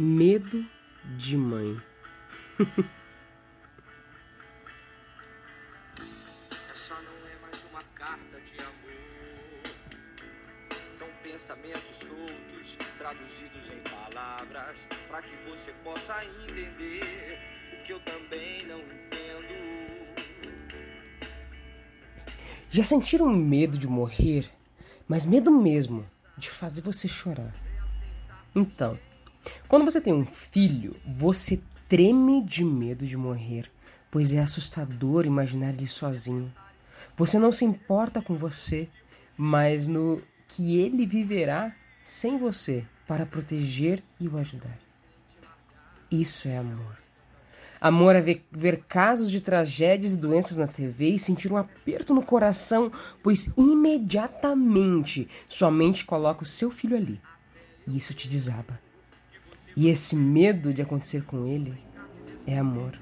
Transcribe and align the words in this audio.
Medo 0.00 0.64
de 1.16 1.36
mãe. 1.36 1.76
Essa 6.70 6.94
não 6.94 7.26
é 7.26 7.36
mais 7.42 7.64
uma 7.68 7.82
carta 7.96 8.40
de 8.42 8.62
amor. 8.62 8.92
São 10.92 11.08
pensamentos 11.20 11.96
soltos, 11.96 12.76
traduzidos 12.96 13.72
em 13.72 13.80
palavras, 13.90 14.86
para 15.08 15.20
que 15.20 15.34
você 15.48 15.72
possa 15.82 16.14
entender 16.24 17.40
o 17.72 17.82
que 17.82 17.92
eu 17.92 17.98
também 17.98 18.66
não 18.68 18.78
entendo. 18.78 20.14
Já 22.70 22.84
sentiram 22.84 23.26
medo 23.34 23.76
de 23.76 23.88
morrer? 23.88 24.48
Mas 25.08 25.26
medo 25.26 25.50
mesmo 25.50 26.08
de 26.36 26.48
fazer 26.48 26.82
você 26.82 27.08
chorar. 27.08 27.52
Então, 28.54 28.96
quando 29.66 29.84
você 29.84 30.00
tem 30.00 30.12
um 30.12 30.26
filho, 30.26 30.96
você 31.06 31.60
treme 31.88 32.42
de 32.42 32.64
medo 32.64 33.06
de 33.06 33.16
morrer, 33.16 33.70
pois 34.10 34.32
é 34.32 34.40
assustador 34.40 35.26
imaginar 35.26 35.70
ele 35.70 35.88
sozinho. 35.88 36.52
Você 37.16 37.38
não 37.38 37.50
se 37.50 37.64
importa 37.64 38.22
com 38.22 38.36
você, 38.36 38.88
mas 39.36 39.88
no 39.88 40.22
que 40.46 40.78
ele 40.78 41.06
viverá 41.06 41.74
sem 42.04 42.38
você 42.38 42.86
para 43.06 43.26
proteger 43.26 44.02
e 44.20 44.28
o 44.28 44.36
ajudar. 44.38 44.78
Isso 46.10 46.48
é 46.48 46.56
amor. 46.56 46.98
Amor 47.80 48.16
é 48.16 48.20
ver, 48.20 48.44
ver, 48.50 48.82
casos 48.88 49.30
de 49.30 49.40
tragédias 49.40 50.14
e 50.14 50.16
doenças 50.16 50.56
na 50.56 50.66
TV 50.66 51.10
e 51.10 51.18
sentir 51.18 51.52
um 51.52 51.56
aperto 51.56 52.12
no 52.12 52.22
coração, 52.22 52.90
pois 53.22 53.50
imediatamente 53.56 55.28
sua 55.48 55.70
mente 55.70 56.04
coloca 56.04 56.42
o 56.42 56.46
seu 56.46 56.70
filho 56.70 56.96
ali. 56.96 57.20
E 57.86 57.96
isso 57.96 58.12
te 58.14 58.28
desaba. 58.28 58.80
E 59.78 59.86
esse 59.86 60.16
medo 60.16 60.74
de 60.74 60.82
acontecer 60.82 61.22
com 61.22 61.46
ele 61.46 61.72
é 62.44 62.58
amor. 62.58 62.98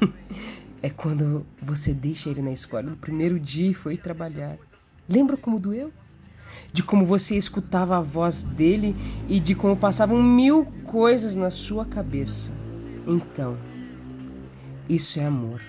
é 0.80 0.88
quando 0.88 1.44
você 1.60 1.92
deixa 1.92 2.30
ele 2.30 2.40
na 2.40 2.50
escola 2.50 2.84
no 2.84 2.96
primeiro 2.96 3.38
dia 3.38 3.72
e 3.72 3.74
foi 3.74 3.98
trabalhar. 3.98 4.56
Lembra 5.06 5.36
como 5.36 5.60
doeu? 5.60 5.92
De 6.72 6.82
como 6.82 7.04
você 7.04 7.36
escutava 7.36 7.98
a 7.98 8.00
voz 8.00 8.42
dele 8.42 8.96
e 9.28 9.38
de 9.38 9.54
como 9.54 9.76
passavam 9.76 10.22
mil 10.22 10.64
coisas 10.86 11.36
na 11.36 11.50
sua 11.50 11.84
cabeça. 11.84 12.50
Então, 13.06 13.58
isso 14.88 15.20
é 15.20 15.26
amor. 15.26 15.60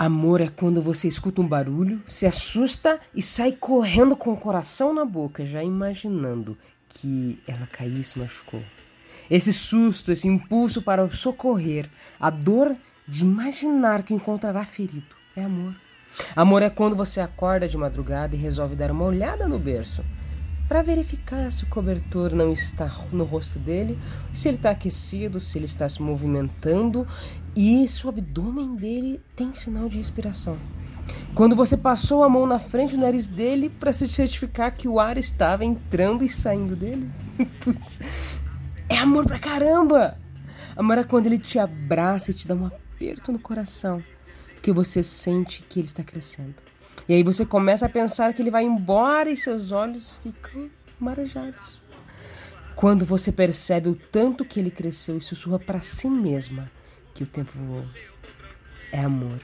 Amor 0.00 0.40
é 0.40 0.48
quando 0.48 0.80
você 0.80 1.08
escuta 1.08 1.42
um 1.42 1.46
barulho, 1.46 2.02
se 2.06 2.24
assusta 2.24 2.98
e 3.14 3.20
sai 3.20 3.52
correndo 3.52 4.16
com 4.16 4.32
o 4.32 4.36
coração 4.36 4.94
na 4.94 5.04
boca, 5.04 5.44
já 5.44 5.62
imaginando 5.62 6.56
que 6.88 7.38
ela 7.46 7.66
caiu 7.66 8.00
e 8.00 8.04
se 8.04 8.18
machucou. 8.18 8.62
Esse 9.30 9.52
susto, 9.52 10.10
esse 10.10 10.26
impulso 10.26 10.80
para 10.80 11.06
socorrer, 11.10 11.86
a 12.18 12.30
dor 12.30 12.74
de 13.06 13.24
imaginar 13.24 14.02
que 14.02 14.14
o 14.14 14.16
encontrará 14.16 14.64
ferido, 14.64 15.14
é 15.36 15.42
amor. 15.42 15.74
Amor 16.34 16.62
é 16.62 16.70
quando 16.70 16.96
você 16.96 17.20
acorda 17.20 17.68
de 17.68 17.76
madrugada 17.76 18.34
e 18.34 18.38
resolve 18.38 18.74
dar 18.74 18.90
uma 18.90 19.04
olhada 19.04 19.46
no 19.46 19.58
berço 19.58 20.02
para 20.70 20.82
verificar 20.82 21.50
se 21.50 21.64
o 21.64 21.66
cobertor 21.66 22.32
não 22.32 22.52
está 22.52 22.88
no 23.10 23.24
rosto 23.24 23.58
dele, 23.58 23.98
se 24.32 24.46
ele 24.46 24.56
está 24.56 24.70
aquecido, 24.70 25.40
se 25.40 25.58
ele 25.58 25.64
está 25.64 25.88
se 25.88 26.00
movimentando 26.00 27.04
e 27.56 27.88
se 27.88 28.06
o 28.06 28.08
abdômen 28.08 28.76
dele 28.76 29.20
tem 29.34 29.52
sinal 29.52 29.88
de 29.88 29.98
respiração. 29.98 30.56
Quando 31.34 31.56
você 31.56 31.76
passou 31.76 32.22
a 32.22 32.28
mão 32.28 32.46
na 32.46 32.60
frente 32.60 32.94
do 32.94 33.02
nariz 33.02 33.26
dele 33.26 33.68
para 33.68 33.92
se 33.92 34.08
certificar 34.08 34.76
que 34.76 34.86
o 34.86 35.00
ar 35.00 35.18
estava 35.18 35.64
entrando 35.64 36.22
e 36.22 36.30
saindo 36.30 36.76
dele. 36.76 37.10
Putz, 37.58 38.40
é 38.88 38.96
amor 38.96 39.26
pra 39.26 39.40
caramba! 39.40 40.16
Amor 40.76 40.98
é 40.98 41.02
quando 41.02 41.26
ele 41.26 41.38
te 41.38 41.58
abraça 41.58 42.30
e 42.30 42.34
te 42.34 42.46
dá 42.46 42.54
um 42.54 42.66
aperto 42.66 43.32
no 43.32 43.40
coração, 43.40 44.00
porque 44.54 44.70
você 44.70 45.02
sente 45.02 45.62
que 45.62 45.80
ele 45.80 45.86
está 45.86 46.04
crescendo. 46.04 46.54
E 47.08 47.14
aí 47.14 47.22
você 47.22 47.44
começa 47.44 47.86
a 47.86 47.88
pensar 47.88 48.32
que 48.32 48.42
ele 48.42 48.50
vai 48.50 48.64
embora 48.64 49.30
e 49.30 49.36
seus 49.36 49.72
olhos 49.72 50.18
ficam 50.22 50.70
marejados. 50.98 51.80
Quando 52.74 53.04
você 53.04 53.32
percebe 53.32 53.88
o 53.88 53.94
tanto 53.94 54.44
que 54.44 54.60
ele 54.60 54.70
cresceu 54.70 55.18
e 55.18 55.20
sussurra 55.20 55.58
para 55.58 55.80
si 55.80 56.08
mesma 56.08 56.70
que 57.12 57.22
o 57.22 57.26
tempo 57.26 57.52
voou. 57.54 57.84
É 58.92 59.00
amor. 59.00 59.38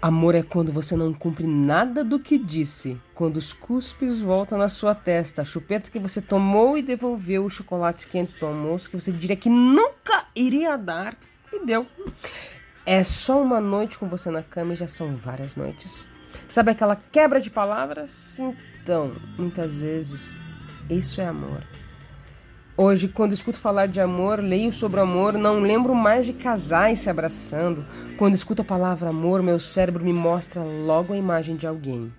Amor 0.00 0.34
é 0.34 0.42
quando 0.42 0.70
você 0.70 0.94
não 0.94 1.14
cumpre 1.14 1.46
nada 1.46 2.04
do 2.04 2.20
que 2.20 2.36
disse, 2.36 3.00
quando 3.14 3.38
os 3.38 3.54
cuspes 3.54 4.20
voltam 4.20 4.58
na 4.58 4.68
sua 4.68 4.94
testa, 4.94 5.40
a 5.40 5.44
chupeta 5.46 5.90
que 5.90 5.98
você 5.98 6.20
tomou 6.20 6.76
e 6.76 6.82
devolveu 6.82 7.46
os 7.46 7.54
chocolates 7.54 8.04
quentes 8.04 8.34
do 8.34 8.44
almoço 8.44 8.90
que 8.90 9.00
você 9.00 9.10
diria 9.10 9.34
que 9.34 9.48
nunca 9.48 10.26
iria 10.36 10.76
dar 10.76 11.16
e 11.50 11.64
deu. 11.64 11.86
É 12.86 13.02
só 13.02 13.40
uma 13.42 13.60
noite 13.60 13.98
com 13.98 14.08
você 14.08 14.30
na 14.30 14.42
cama 14.42 14.74
e 14.74 14.76
já 14.76 14.86
são 14.86 15.16
várias 15.16 15.56
noites. 15.56 16.06
Sabe 16.46 16.72
aquela 16.72 16.96
quebra 16.96 17.40
de 17.40 17.50
palavras? 17.50 18.38
Então, 18.82 19.16
muitas 19.38 19.78
vezes, 19.78 20.38
isso 20.90 21.20
é 21.20 21.26
amor. 21.26 21.62
Hoje, 22.76 23.08
quando 23.08 23.32
escuto 23.32 23.56
falar 23.56 23.86
de 23.86 24.00
amor, 24.00 24.40
leio 24.40 24.70
sobre 24.70 25.00
amor, 25.00 25.34
não 25.34 25.60
lembro 25.60 25.94
mais 25.94 26.26
de 26.26 26.32
casais 26.32 26.98
se 26.98 27.08
abraçando. 27.08 27.86
Quando 28.18 28.34
escuto 28.34 28.62
a 28.62 28.64
palavra 28.64 29.08
amor, 29.08 29.42
meu 29.42 29.58
cérebro 29.58 30.04
me 30.04 30.12
mostra 30.12 30.62
logo 30.62 31.14
a 31.14 31.16
imagem 31.16 31.56
de 31.56 31.66
alguém, 31.66 32.12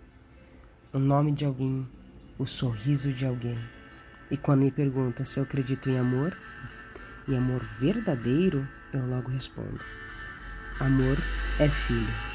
o 0.94 0.98
nome 0.98 1.32
de 1.32 1.46
alguém, 1.46 1.86
o 2.40 2.46
sorriso 2.46 3.12
de 3.14 3.26
alguém. 3.26 3.60
E 4.32 4.38
quando 4.38 4.62
me 4.62 4.72
perguntam 4.72 5.26
se 5.26 5.40
eu 5.40 5.44
acredito 5.44 5.90
em 5.90 6.00
amor, 6.00 6.36
em 7.28 7.38
amor 7.38 7.62
verdadeiro, 7.78 8.68
eu 8.94 9.06
logo 9.06 9.30
respondo: 9.30 9.80
Amor 10.80 11.18
é 11.58 11.70
filho. 11.70 12.35